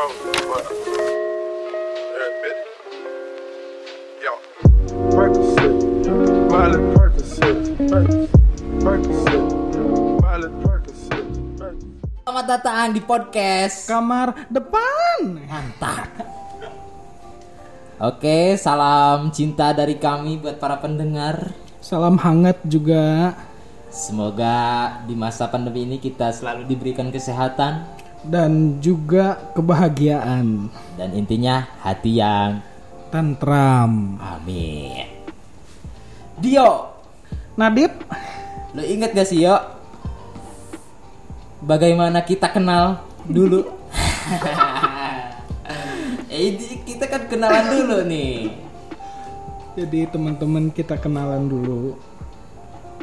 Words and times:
Percocet, 0.00 0.48
Miley 6.48 6.80
Percocet, 6.96 7.56
Percocet, 8.80 9.44
Miley 10.24 10.50
Percocet. 10.64 11.24
Selamat 12.24 12.46
datang 12.48 12.96
di 12.96 13.04
podcast 13.04 13.84
kamar 13.84 14.48
depan. 14.48 15.44
Mantap. 15.44 16.08
Oke, 18.00 18.56
salam 18.56 19.28
cinta 19.36 19.76
dari 19.76 20.00
kami 20.00 20.40
buat 20.40 20.56
para 20.56 20.80
pendengar. 20.80 21.52
Salam 21.84 22.16
hangat 22.16 22.56
juga 22.64 23.36
Semoga 23.90 25.02
di 25.02 25.18
masa 25.18 25.50
pandemi 25.50 25.82
ini 25.82 25.98
kita 25.98 26.30
selalu 26.30 26.62
diberikan 26.62 27.10
kesehatan 27.10 27.82
dan 28.24 28.80
juga 28.84 29.40
kebahagiaan. 29.56 30.68
dan 31.00 31.10
intinya 31.16 31.64
hati 31.80 32.20
yang 32.20 32.60
Tentram. 33.10 34.20
amin. 34.20 35.08
Dio, 36.40 36.88
Nadip, 37.58 37.92
lo 38.72 38.82
inget 38.84 39.12
gak 39.12 39.28
sih 39.28 39.44
yo? 39.44 39.56
Bagaimana 41.60 42.24
kita 42.24 42.48
kenal 42.48 43.04
dulu? 43.28 43.68
eh, 46.32 46.56
kita 46.86 47.04
kan 47.10 47.28
kenalan 47.28 47.66
dulu 47.68 47.96
nih. 48.08 48.56
jadi 49.76 50.08
teman-teman 50.08 50.72
kita 50.72 50.96
kenalan 50.96 51.48
dulu. 51.48 51.96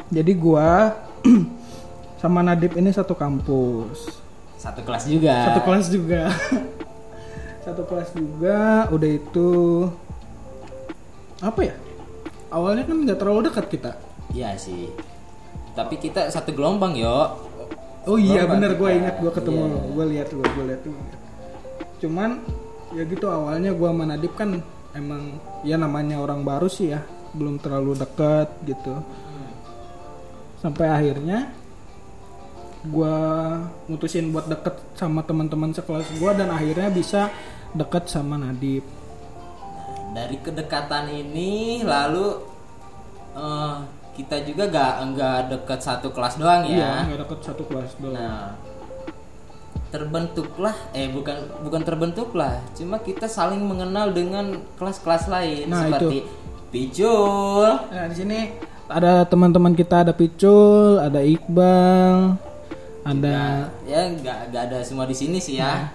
Jadi 0.08 0.32
gua 0.34 0.96
sama 2.22 2.42
Nadip 2.42 2.74
ini 2.74 2.90
satu 2.90 3.12
kampus. 3.12 4.27
Satu 4.58 4.82
kelas 4.82 5.04
juga. 5.06 5.34
Satu 5.46 5.60
kelas 5.62 5.86
juga. 5.86 6.22
satu 7.68 7.82
kelas 7.86 8.10
juga, 8.16 8.88
udah 8.90 9.10
itu 9.12 9.50
apa 11.38 11.60
ya? 11.62 11.74
Awalnya 12.50 12.84
kan 12.88 12.96
nggak 13.06 13.18
terlalu 13.20 13.40
dekat 13.46 13.66
kita. 13.70 13.92
Iya 14.34 14.58
sih. 14.58 14.90
Tapi 15.78 15.94
kita 16.00 16.32
satu 16.32 16.50
gelombang 16.56 16.98
yo. 16.98 17.38
Oh 18.08 18.16
iya 18.16 18.42
Gelombang 18.48 18.56
bener 18.56 18.72
gue 18.74 18.90
ingat 18.98 19.14
gue 19.20 19.30
ketemu 19.30 19.60
Iya. 19.62 19.68
lo, 19.70 19.78
gue 19.94 20.04
lihat 20.16 20.28
lo, 20.32 20.42
gue 20.42 20.64
lihat 20.74 20.82
lo. 20.88 20.98
Cuman 22.02 22.30
ya 22.96 23.02
gitu 23.04 23.26
awalnya 23.28 23.70
gue 23.76 23.88
sama 23.92 24.04
kan 24.32 24.50
emang 24.96 25.36
ya 25.60 25.76
namanya 25.76 26.18
orang 26.18 26.42
baru 26.42 26.66
sih 26.72 26.96
ya, 26.96 27.04
belum 27.36 27.60
terlalu 27.60 27.94
dekat 28.00 28.48
gitu. 28.64 28.96
Sampai 30.58 30.88
akhirnya 30.90 31.52
gue 32.88 33.16
mutusin 33.86 34.32
buat 34.32 34.48
deket 34.48 34.74
sama 34.96 35.20
teman-teman 35.22 35.70
sekelas 35.70 36.08
gue 36.16 36.30
dan 36.32 36.48
akhirnya 36.48 36.88
bisa 36.88 37.28
deket 37.76 38.08
sama 38.08 38.40
Nadip. 38.40 38.82
Dari 40.16 40.36
kedekatan 40.40 41.12
ini 41.12 41.84
lalu 41.84 42.40
eh, 43.36 43.76
kita 44.16 44.42
juga 44.42 44.66
gak 44.66 44.94
nggak 45.14 45.38
deket 45.54 45.78
satu 45.78 46.10
kelas 46.10 46.40
doang 46.40 46.66
Iya 46.66 46.74
ya. 46.74 46.92
nggak 47.06 47.20
deket 47.28 47.40
satu 47.44 47.62
kelas 47.68 47.92
doang. 48.02 48.18
Nah, 48.18 48.56
terbentuklah 49.88 50.76
eh 50.92 51.08
bukan 51.08 51.64
bukan 51.64 51.80
terbentuklah, 51.80 52.60
cuma 52.76 53.00
kita 53.00 53.24
saling 53.24 53.64
mengenal 53.64 54.12
dengan 54.12 54.60
kelas-kelas 54.76 55.32
lain 55.32 55.64
Nah, 55.72 55.88
seperti 55.88 56.28
Picul, 56.68 57.64
Nah 57.88 58.04
di 58.12 58.16
sini 58.16 58.38
ada 58.88 59.24
teman-teman 59.24 59.72
kita 59.72 60.04
ada 60.04 60.12
Picul, 60.12 61.00
ada 61.00 61.24
Iqbal, 61.24 62.36
ada 63.08 63.38
ya 63.84 64.00
nggak 64.10 64.38
nggak 64.52 64.62
ada 64.68 64.78
semua 64.82 65.04
di 65.04 65.16
sini 65.16 65.38
sih 65.40 65.56
ya. 65.56 65.88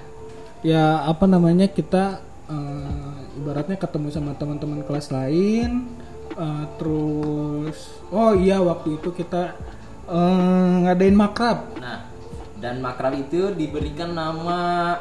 ya 0.62 1.06
apa 1.06 1.26
namanya 1.26 1.68
kita 1.68 2.18
eh, 2.48 3.12
ibaratnya 3.38 3.78
ketemu 3.78 4.08
sama 4.10 4.34
teman-teman 4.34 4.82
kelas 4.82 5.14
lain 5.14 5.86
eh, 6.34 6.64
terus 6.78 7.78
oh 8.10 8.34
iya 8.34 8.58
waktu 8.58 8.98
itu 8.98 9.14
kita 9.14 9.54
eh, 10.08 10.74
ngadain 10.84 11.14
makrab 11.14 11.70
Nah, 11.78 12.10
dan 12.58 12.80
makrab 12.80 13.14
itu 13.14 13.52
diberikan 13.54 14.12
nama 14.12 14.98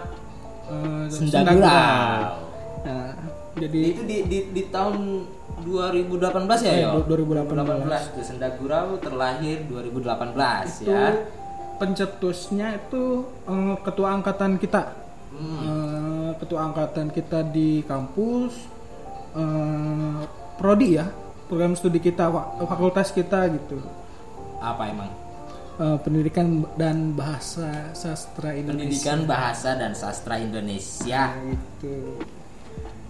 Sendagurau. 1.13 2.49
Nah, 2.83 3.13
jadi 3.55 3.79
itu 3.93 4.03
di, 4.03 4.17
di, 4.25 4.39
di 4.51 4.63
tahun 4.73 5.27
2018 5.63 6.65
ya 6.65 6.73
Eh, 6.73 6.83
yo? 6.83 7.05
2018. 7.05 7.45
2018 7.45 8.17
tuh 8.17 8.25
Sendagurau 8.25 8.97
terlahir 8.99 9.69
2018 9.69 10.33
itu 10.81 10.91
ya 10.91 11.13
pencetusnya 11.83 12.79
itu 12.79 13.27
eh, 13.51 13.75
ketua 13.83 14.15
angkatan 14.15 14.55
kita. 14.63 14.95
Hmm. 15.35 15.59
Eh, 15.67 16.31
ketua 16.39 16.71
angkatan 16.71 17.11
kita 17.11 17.43
di 17.43 17.83
kampus 17.83 18.55
eh, 19.35 20.19
prodi 20.63 20.95
ya 20.95 21.11
program 21.51 21.75
studi 21.75 21.99
kita 21.99 22.31
fa- 22.31 22.55
fakultas 22.71 23.11
kita 23.11 23.51
gitu. 23.51 23.83
Apa 24.63 24.95
emang? 24.95 25.11
Eh, 25.83 25.99
pendidikan 26.07 26.63
dan 26.79 27.19
bahasa 27.19 27.91
sastra 27.99 28.55
Indonesia. 28.55 28.87
Pendidikan 28.87 29.19
bahasa 29.27 29.75
dan 29.75 29.93
sastra 29.99 30.39
Indonesia. 30.39 31.35
Itu 31.43 32.23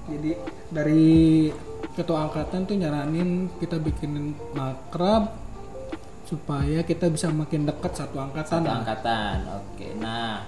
jadi 0.08 0.34
dari 0.72 1.52
ketua 1.92 2.30
angkatan 2.30 2.64
tuh 2.64 2.74
nyaranin 2.78 3.52
kita 3.60 3.76
bikinin 3.76 4.34
makrab 4.56 5.41
supaya 6.32 6.80
kita 6.80 7.12
bisa 7.12 7.28
makin 7.28 7.68
dekat 7.68 7.92
satu 7.92 8.16
angkatan 8.16 8.64
satu 8.64 8.64
lah. 8.64 8.80
angkatan 8.80 9.36
oke. 9.52 9.86
Nah 10.00 10.40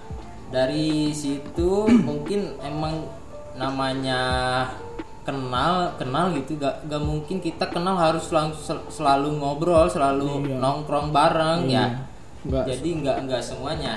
dari 0.49 1.13
situ 1.13 1.85
mungkin 2.09 2.57
emang 2.65 3.05
namanya 3.53 4.21
kenal 5.29 5.93
kenal 6.01 6.33
gitu. 6.33 6.57
Gak, 6.57 6.89
gak 6.89 7.03
mungkin 7.05 7.45
kita 7.45 7.69
kenal 7.69 8.01
harus 8.01 8.33
selalu, 8.33 8.57
selalu 8.89 9.29
ngobrol 9.37 9.85
selalu 9.93 10.49
Iya. 10.49 10.57
nongkrong 10.57 11.13
bareng 11.13 11.69
ya. 11.69 12.09
Nggak 12.49 12.65
jadi 12.65 12.89
nggak 13.05 13.17
nggak 13.29 13.43
semuanya. 13.45 13.93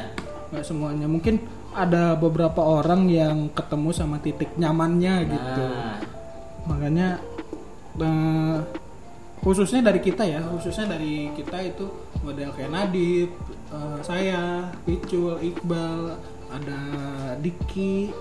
Nggak 0.51 0.65
semuanya. 0.67 1.07
Mungkin 1.07 1.39
ada 1.71 2.19
beberapa 2.19 2.63
orang 2.63 3.07
yang 3.07 3.47
ketemu 3.55 3.95
sama 3.95 4.19
titik 4.19 4.51
nyamannya 4.59 5.15
gitu. 5.23 5.63
Nah. 5.71 5.99
Makanya 6.67 7.07
eh, 7.99 8.57
khususnya 9.41 9.85
dari 9.85 9.99
kita 10.01 10.23
ya 10.25 10.41
khususnya 10.43 10.97
dari 10.97 11.29
kita 11.31 11.57
itu 11.61 11.85
model 12.25 12.49
kayak 12.57 12.71
Nadib 12.73 13.29
eh, 13.71 13.99
saya 14.01 14.71
Picul 14.83 15.39
Iqbal 15.39 16.17
ada 16.47 16.79
Diki 17.39 18.11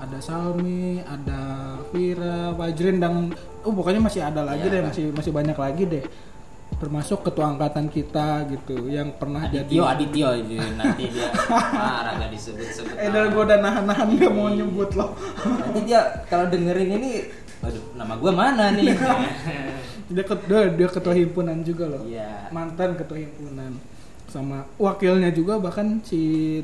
ada 0.00 0.16
Salmi 0.20 1.04
ada 1.04 1.76
Vira 1.92 2.56
Fajrin 2.56 2.96
dan 2.96 3.28
oh 3.64 3.72
pokoknya 3.72 4.00
masih 4.00 4.24
ada 4.24 4.40
lagi 4.40 4.64
Iya, 4.64 4.80
deh 4.80 4.82
masih 4.88 5.04
masih 5.12 5.32
banyak 5.32 5.58
lagi 5.60 5.84
deh. 5.84 6.04
Termasuk 6.80 7.20
ketua 7.28 7.52
angkatan 7.52 7.92
kita 7.92 8.48
gitu 8.48 8.88
yang 8.88 9.12
pernah 9.12 9.44
Adityo 9.44 9.84
jadi 9.84 9.92
Adityo 9.92 10.28
itu 10.40 10.54
nanti 10.80 11.04
dia 11.12 11.28
marah 11.52 12.16
gak 12.16 12.32
disebut-sebut 12.32 12.96
eh 12.96 13.08
gue 13.12 13.42
udah 13.44 13.58
nahan-nahan 13.60 14.08
gak 14.16 14.32
mau 14.32 14.48
nyebut 14.48 14.88
loh. 14.96 15.12
Nanti 15.44 15.80
dia 15.84 16.00
kalau 16.32 16.48
dengerin 16.48 16.96
ini 16.96 17.10
waduh 17.60 17.84
nama 17.92 18.16
gue 18.16 18.32
mana 18.32 18.64
nih 18.72 18.96
dia, 20.10 20.24
ket- 20.26 20.46
dia, 20.46 20.60
dia 20.74 20.88
ketua 20.90 21.14
himpunan 21.14 21.58
juga 21.62 21.84
loh. 21.86 22.02
Iya. 22.04 22.50
mantan 22.50 22.98
ketua 22.98 23.18
himpunan. 23.18 23.72
Sama 24.30 24.62
wakilnya 24.78 25.30
juga 25.30 25.58
bahkan 25.58 25.98
si 26.02 26.20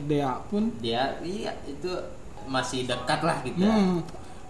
Dea 0.06 0.38
pun. 0.46 0.70
Dia 0.78 1.18
iya 1.22 1.50
itu 1.66 1.90
masih 2.46 2.86
dekat 2.86 3.26
lah 3.26 3.42
gitu 3.42 3.58
hmm, 3.58 3.98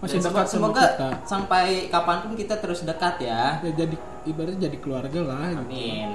masih 0.05 0.21
Dan 0.21 0.25
dekat 0.29 0.45
semoga 0.45 0.85
kita. 0.93 1.09
sampai 1.25 1.65
kapan 1.89 2.17
pun 2.21 2.33
kita 2.37 2.55
terus 2.61 2.85
dekat 2.85 3.17
ya. 3.21 3.57
Ya 3.65 3.71
jadi 3.73 3.95
ibaratnya 4.25 4.69
jadi 4.69 4.77
keluarga 4.77 5.19
lah 5.25 5.49
gitu. 5.49 5.65
amin. 5.65 6.09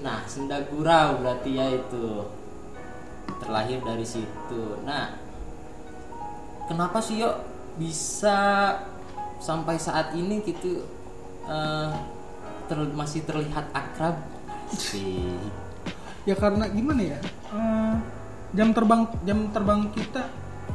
Nah 0.00 0.24
sendagurau 0.24 1.20
berarti 1.20 1.50
ya 1.56 1.66
itu. 1.76 2.24
Terlahir 3.38 3.84
dari 3.84 4.06
situ. 4.08 4.62
Nah 4.88 5.12
kenapa 6.64 7.00
sih 7.00 7.20
yuk 7.20 7.36
bisa 7.76 8.38
sampai 9.38 9.76
saat 9.78 10.16
ini 10.16 10.42
gitu 10.42 10.82
eh, 11.48 11.90
ter- 12.68 12.94
masih 12.94 13.24
terlihat 13.24 13.66
akrab. 13.72 14.20
Sih 14.76 15.24
ya 16.28 16.36
karena 16.36 16.68
gimana 16.68 17.00
ya? 17.00 17.18
Eh, 17.56 17.94
jam 18.52 18.72
terbang 18.76 19.08
jam 19.24 19.48
terbang 19.52 19.80
kita 19.92 20.28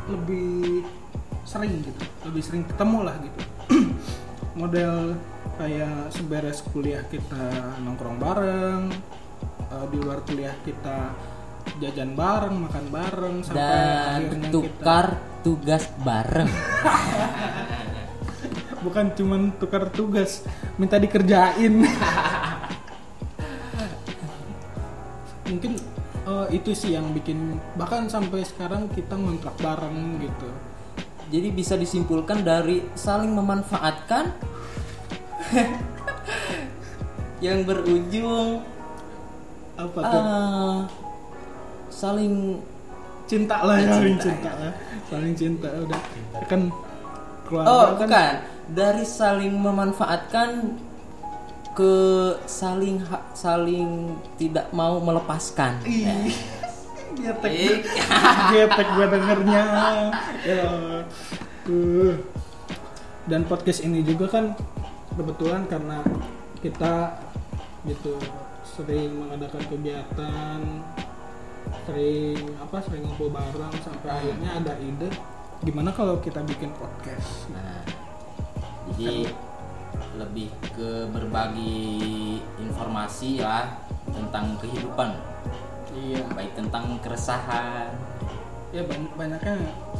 lebih 0.09 0.81
sering 1.45 1.85
gitu. 1.85 2.03
Lebih 2.25 2.41
sering 2.41 2.63
ketemu 2.65 2.99
lah 3.05 3.15
gitu. 3.21 3.39
Model 4.59 5.17
kayak 5.61 6.09
seberes 6.09 6.65
kuliah 6.73 7.05
kita 7.05 7.77
nongkrong 7.85 8.17
bareng 8.17 8.81
eh, 9.69 9.85
di 9.93 9.97
luar 10.01 10.25
kuliah 10.25 10.57
kita 10.65 11.13
jajan 11.79 12.13
bareng 12.13 12.55
makan 12.67 12.85
bareng 12.91 13.35
sampai 13.45 13.61
dan 13.61 14.19
akhirnya 14.19 14.49
tukar 14.51 15.07
tugas 15.41 15.83
bareng. 16.03 16.49
kita 16.51 17.79
bukan 18.83 19.15
cuman 19.15 19.55
tukar 19.57 19.87
tugas 19.89 20.43
minta 20.75 20.99
dikerjain. 20.99 21.87
Mungkin 25.47 25.71
eh, 26.27 26.47
itu 26.51 26.71
sih 26.75 26.93
yang 26.93 27.15
bikin 27.15 27.57
bahkan 27.79 28.11
sampai 28.11 28.43
sekarang 28.43 28.91
kita 28.91 29.15
ngontrak 29.15 29.55
bareng 29.63 30.19
gitu. 30.19 30.49
Jadi 31.31 31.47
bisa 31.49 31.73
disimpulkan 31.79 32.43
dari 32.45 32.83
saling 32.93 33.31
memanfaatkan 33.33 34.35
yang 37.45 37.65
berujung 37.65 38.61
apa 39.73 39.99
tuh? 39.99 40.21
ah, 40.21 40.79
saling 41.89 42.61
cinta 43.25 43.65
lah 43.65 43.81
ya 43.81 43.97
saling 43.97 44.17
cinta, 44.21 44.29
cinta 44.29 44.51
lah. 44.61 44.73
Saling 45.09 45.33
cinta 45.33 45.69
udah. 45.73 46.01
Kan 46.45 46.61
keluarga 47.53 47.69
Oh, 47.69 47.83
kan 48.01 48.09
bukan. 48.09 48.33
Dari 48.73 49.05
saling 49.05 49.53
memanfaatkan 49.53 50.49
ke 51.77 51.93
saling 52.49 52.97
ha- 53.05 53.29
saling 53.33 54.17
tidak 54.41 54.73
mau 54.73 54.97
melepaskan. 54.97 55.77
Ih, 55.85 56.33
getek 57.17 57.53
Ih. 57.53 57.77
getek 58.53 58.87
gue 58.97 59.05
dengernya 59.09 59.63
ya 60.43 60.65
uh. 61.69 62.13
dan 63.29 63.41
podcast 63.45 63.85
ini 63.85 64.01
juga 64.03 64.27
kan 64.27 64.57
kebetulan 65.13 65.63
karena 65.69 66.01
kita 66.59 67.21
gitu 67.85 68.17
sering 68.65 69.13
mengadakan 69.19 69.63
kegiatan 69.69 70.59
sering 71.85 72.37
apa 72.59 72.77
sering 72.83 73.03
ngumpul 73.07 73.29
bareng 73.29 73.75
sampai 73.83 74.09
akhirnya 74.09 74.49
ada 74.59 74.73
ide 74.81 75.09
gimana 75.63 75.89
kalau 75.89 76.19
kita 76.19 76.43
bikin 76.43 76.71
podcast 76.75 77.47
Nah, 77.49 77.81
jadi 78.93 79.31
lebih 80.13 80.51
ke 80.75 81.07
berbagi 81.09 82.37
informasi 82.59 83.41
ya 83.41 83.81
tentang 84.05 84.53
kehidupan, 84.59 85.09
iya 85.95 86.21
baik 86.29 86.53
tentang 86.53 86.99
keresahan. 86.99 87.89
ya 88.69 88.81
banyak 88.83 89.13
banyaknya 89.13 89.55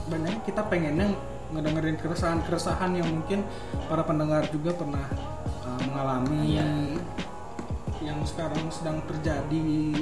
banyak 0.06 0.36
kita 0.44 0.66
pengennya 0.66 1.14
ngedengerin 1.50 1.94
keresahan 1.96 2.42
keresahan 2.42 2.92
yang 2.94 3.06
mungkin 3.06 3.46
para 3.86 4.02
pendengar 4.02 4.42
juga 4.50 4.74
pernah 4.74 5.06
uh, 5.62 5.80
mengalami 5.86 6.58
Iya. 6.58 6.66
yang 8.02 8.20
sekarang 8.26 8.66
sedang 8.74 8.98
terjadi 9.06 9.94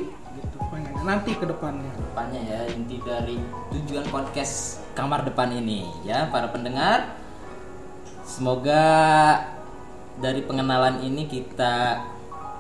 nanti 1.01 1.33
ke 1.33 1.45
depannya. 1.45 1.91
Depannya 1.97 2.41
ya 2.41 2.61
inti 2.71 2.97
dari 3.01 3.37
tujuan 3.73 4.05
podcast 4.09 4.81
kamar 4.93 5.25
depan 5.25 5.49
ini 5.53 5.85
ya 6.05 6.29
para 6.29 6.49
pendengar. 6.49 7.17
Semoga 8.25 8.83
dari 10.21 10.45
pengenalan 10.45 11.01
ini 11.03 11.27
kita 11.27 12.05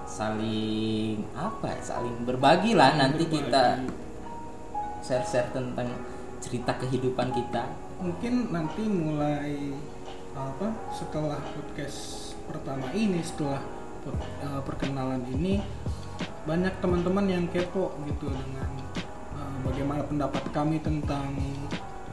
saling 0.09 1.23
apa 1.37 1.71
ya, 1.71 1.79
saling 1.95 2.27
berbagi 2.27 2.75
lah 2.75 2.97
nanti 2.99 3.23
kita 3.29 3.79
share-share 4.99 5.53
tentang 5.55 5.87
cerita 6.43 6.75
kehidupan 6.81 7.31
kita. 7.31 7.63
Mungkin 8.01 8.51
nanti 8.51 8.83
mulai 8.89 9.71
apa 10.35 10.73
setelah 10.91 11.39
podcast 11.53 12.33
pertama 12.49 12.89
ini 12.91 13.21
setelah 13.21 13.61
eh, 14.09 14.61
perkenalan 14.65 15.23
ini 15.31 15.61
banyak 16.41 16.73
teman-teman 16.81 17.25
yang 17.29 17.45
kepo 17.53 17.93
gitu 18.09 18.29
dengan 18.33 18.69
eh, 19.37 19.57
bagaimana 19.61 20.01
pendapat 20.05 20.43
kami 20.49 20.81
tentang 20.81 21.37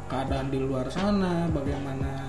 keadaan 0.08 0.48
di 0.52 0.58
luar 0.60 0.88
sana 0.92 1.48
bagaimana 1.48 2.28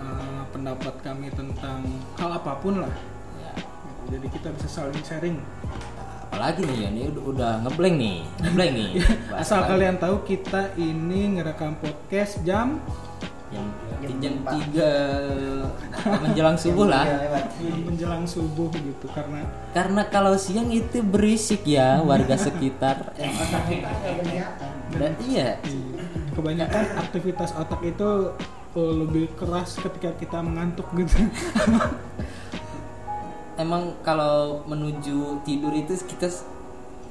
eh, 0.00 0.42
pendapat 0.52 0.94
kami 1.04 1.28
tentang 1.32 1.84
hal 2.16 2.30
apa 2.32 2.56
pun 2.60 2.80
lah. 2.80 2.94
Ya. 3.40 3.52
Jadi 4.16 4.26
kita 4.32 4.48
bisa 4.56 4.68
saling 4.68 5.02
sharing. 5.04 5.36
Apalagi 6.26 6.68
nih 6.68 6.78
ya 6.84 6.88
ini 6.92 7.02
udah, 7.12 7.22
udah 7.32 7.52
ngeblank 7.64 7.96
nih 7.96 8.18
ngeblank 8.44 8.72
nih. 8.72 8.90
Asal 9.40 9.60
kalian 9.68 9.96
tahu 10.00 10.24
kita 10.24 10.72
ini 10.80 11.40
ngerekam 11.40 11.76
podcast 11.80 12.40
jam 12.44 12.80
jam 13.46 13.66
jam 14.18 14.34
tiga 14.42 14.92
menjelang 16.02 16.58
subuh 16.62 16.86
lah. 16.90 17.06
menjelang 17.62 18.26
subuh 18.26 18.70
gitu 18.74 19.06
karena 19.14 19.46
karena 19.70 20.02
kalau 20.10 20.34
siang 20.34 20.68
itu 20.74 21.00
berisik 21.02 21.62
ya 21.62 22.02
warga 22.02 22.34
sekitar. 22.46 23.14
Dan 24.96 25.12
iya. 25.26 25.60
Kebanyakan 26.36 27.00
aktivitas 27.00 27.56
otak 27.56 27.80
itu 27.80 28.36
uh, 28.76 28.94
lebih 29.06 29.32
keras 29.40 29.80
ketika 29.80 30.12
kita 30.20 30.38
mengantuk 30.44 30.84
gitu. 30.98 31.16
Emang 33.62 33.96
kalau 34.04 34.60
menuju 34.68 35.40
tidur 35.48 35.72
itu 35.72 35.96
kita 36.04 36.28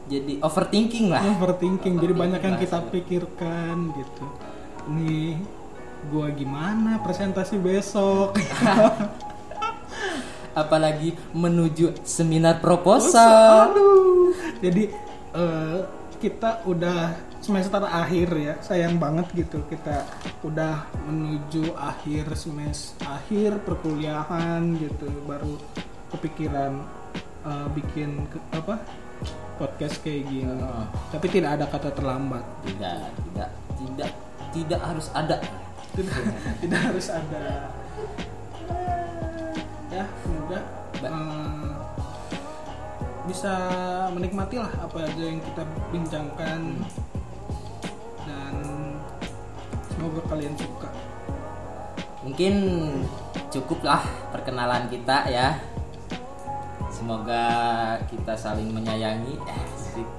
jadi 0.06 0.38
overthinking 0.46 1.10
lah. 1.10 1.26
Overthinking 1.26 1.98
jadi 1.98 2.14
banyak 2.14 2.42
yang 2.46 2.58
kita 2.62 2.86
pikirkan 2.94 3.98
gitu. 3.98 4.26
Nih 4.94 5.42
gua 6.10 6.30
gimana 6.32 7.02
presentasi 7.02 7.58
besok? 7.58 8.38
Apalagi 10.56 11.12
menuju 11.36 12.00
seminar 12.08 12.64
proposal. 12.64 13.76
Aduh. 13.76 14.32
Jadi 14.64 14.88
eh, 15.36 15.80
kita 16.16 16.64
udah 16.64 17.12
semester 17.44 17.84
akhir 17.84 18.28
ya 18.40 18.54
sayang 18.64 18.96
banget 18.96 19.28
gitu. 19.36 19.60
Kita 19.68 20.08
udah 20.48 20.88
menuju 21.06 21.76
akhir 21.76 22.40
semester 22.40 23.04
akhir 23.04 23.60
perkuliahan 23.68 24.80
gitu. 24.80 25.12
Baru 25.28 25.60
kepikiran 26.16 26.80
eh, 27.44 27.68
bikin 27.76 28.24
ke- 28.32 28.46
apa 28.56 28.80
podcast 29.60 30.00
kayak 30.04 30.24
gini. 30.28 30.56
Heeh. 30.56 30.86
tapi 31.12 31.28
tidak 31.32 31.60
ada 31.60 31.66
kata 31.68 31.90
terlambat. 31.92 32.44
Tidak 32.64 33.00
tidak 33.12 33.50
tidak 33.76 34.12
tidak 34.56 34.82
harus 34.88 35.12
ada 35.12 35.36
tidak, 35.96 36.18
tidak 36.60 36.80
harus 36.92 37.08
ada. 37.08 37.48
Ya 39.88 40.04
semoga 40.20 40.60
Ba- 41.00 41.12
eh, 41.12 41.72
bisa 43.26 43.54
menikmati 44.12 44.60
lah 44.60 44.72
apa 44.80 45.08
aja 45.08 45.24
yang 45.24 45.40
kita 45.40 45.64
bincangkan. 45.90 46.60
Dan 48.28 48.56
semoga 49.88 50.22
kalian 50.28 50.56
suka. 50.60 50.90
Mungkin 52.26 52.56
cukuplah 53.54 54.04
perkenalan 54.36 54.92
kita 54.92 55.32
ya. 55.32 55.58
Semoga 56.92 57.44
kita 58.12 58.34
saling 58.36 58.72
menyayangi. 58.72 59.40
Asik. 59.48 60.10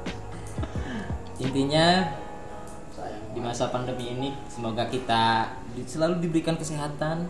intinya 1.37 2.17
di 3.37 3.45
masa 3.45 3.69
pandemi 3.69 4.17
ini 4.17 4.33
semoga 4.49 4.89
kita 4.89 5.53
selalu 5.85 6.25
diberikan 6.25 6.57
kesehatan 6.57 7.29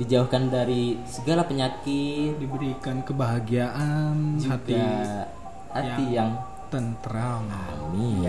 dijauhkan 0.00 0.48
dari 0.48 0.96
segala 1.04 1.44
penyakit 1.44 2.40
diberikan 2.40 3.04
kebahagiaan 3.04 4.40
juga 4.40 4.56
hati 4.56 4.80
hati 5.76 6.04
yang, 6.16 6.32
tentram 6.72 7.44
amin 7.44 8.24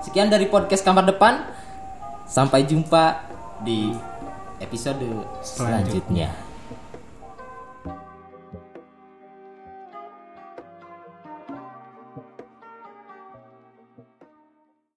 sekian 0.00 0.32
dari 0.32 0.48
podcast 0.48 0.80
kamar 0.80 1.04
depan 1.04 1.44
sampai 2.24 2.64
jumpa 2.64 3.20
di 3.60 3.92
episode 4.64 5.04
Selanjutnya. 5.44 5.44
selanjutnya. 5.44 6.47